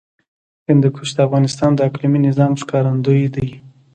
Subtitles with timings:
[0.67, 3.45] هندوکش د افغانستان د اقلیمي نظام ښکارندوی ده.